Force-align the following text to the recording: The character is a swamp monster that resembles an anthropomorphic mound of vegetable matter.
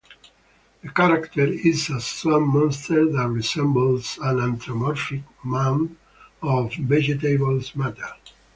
The 0.83 0.89
character 0.89 1.45
is 1.45 1.91
a 1.91 2.01
swamp 2.01 2.55
monster 2.55 3.05
that 3.11 3.29
resembles 3.29 4.17
an 4.19 4.39
anthropomorphic 4.39 5.21
mound 5.43 5.95
of 6.41 6.73
vegetable 6.73 7.61
matter. 7.75 8.11